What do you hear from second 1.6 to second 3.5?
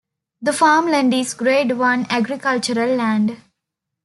one agricultural land.